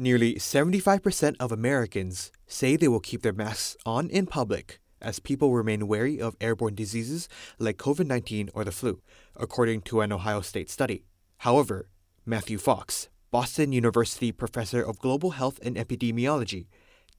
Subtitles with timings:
[0.00, 5.52] Nearly 75% of Americans say they will keep their masks on in public as people
[5.52, 7.28] remain wary of airborne diseases
[7.58, 9.02] like COVID 19 or the flu,
[9.36, 11.04] according to an Ohio State study.
[11.40, 11.90] However,
[12.24, 16.68] Matthew Fox, Boston University professor of global health and epidemiology,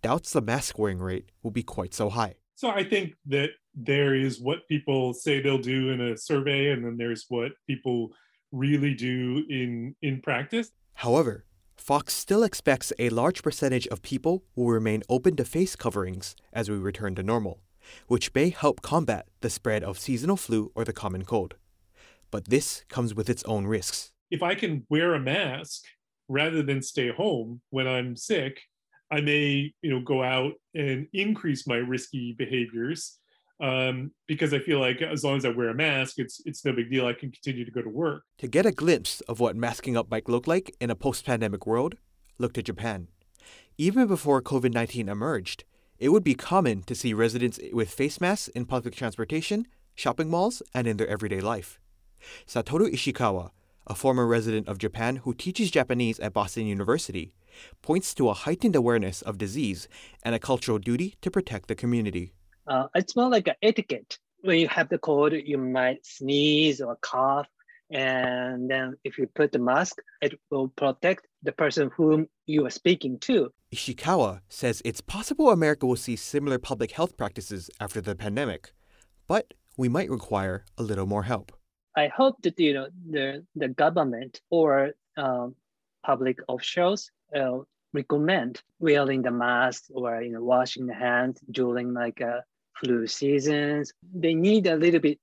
[0.01, 2.33] doubts the mask wearing rate will be quite so high.
[2.55, 6.83] So I think that there is what people say they'll do in a survey, and
[6.83, 8.09] then there's what people
[8.51, 10.71] really do in in practice.
[10.95, 11.45] However,
[11.81, 16.69] Fox still expects a large percentage of people will remain open to face coverings as
[16.69, 17.59] we return to normal,
[18.05, 21.55] which may help combat the spread of seasonal flu or the common cold.
[22.29, 24.11] But this comes with its own risks.
[24.29, 25.85] If I can wear a mask
[26.29, 28.61] rather than stay home when I'm sick,
[29.09, 33.17] I may, you know, go out and increase my risky behaviors
[33.61, 36.73] um, because I feel like as long as I wear a mask, it's it's no
[36.73, 37.05] big deal.
[37.05, 38.23] I can continue to go to work.
[38.39, 41.95] To get a glimpse of what masking up might look like in a post-pandemic world,
[42.39, 43.07] look to Japan.
[43.77, 45.63] Even before COVID-19 emerged,
[45.99, 50.63] it would be common to see residents with face masks in public transportation, shopping malls,
[50.73, 51.79] and in their everyday life.
[52.47, 53.51] Satoru Ishikawa,
[53.85, 57.33] a former resident of Japan who teaches Japanese at Boston University,
[57.81, 59.87] points to a heightened awareness of disease
[60.23, 62.33] and a cultural duty to protect the community.
[62.67, 64.17] Uh, it's more like an etiquette.
[64.41, 67.47] When you have the cold, you might sneeze or cough.
[67.91, 72.69] And then if you put the mask, it will protect the person whom you are
[72.69, 73.51] speaking to.
[73.73, 78.73] Ishikawa says it's possible America will see similar public health practices after the pandemic,
[79.27, 81.51] but we might require a little more help.
[81.95, 85.55] I hope that you know the the government or um,
[86.05, 87.59] public officials uh,
[87.93, 92.41] recommend wearing the mask or you know washing the hands during like uh,
[92.81, 93.93] flu seasons.
[94.13, 95.19] They need a little bit,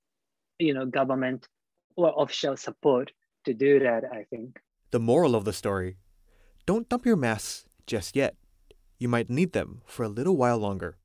[0.59, 1.47] you know, government
[1.97, 3.12] or official support
[3.45, 4.59] to do that, I think.
[4.91, 5.97] The moral of the story
[6.64, 8.36] don't dump your masks just yet.
[8.98, 10.97] You might need them for a little while longer.